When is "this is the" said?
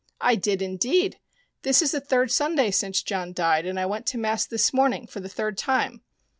1.61-1.99